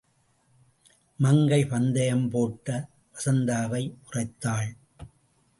மங்கை 1.19 1.59
பந்தயம் 1.65 2.25
போட்ட 2.29 2.87
வசந்தாவை 3.15 3.83
முறைத்தாள். 4.03 4.71